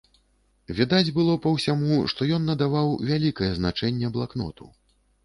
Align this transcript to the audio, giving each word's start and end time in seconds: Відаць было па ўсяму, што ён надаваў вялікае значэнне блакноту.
Відаць 0.77 1.13
было 1.17 1.35
па 1.43 1.51
ўсяму, 1.55 1.99
што 2.13 2.29
ён 2.37 2.47
надаваў 2.51 2.89
вялікае 3.11 3.51
значэнне 3.59 4.11
блакноту. 4.17 4.73